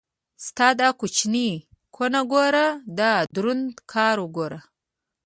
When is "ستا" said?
0.45-0.67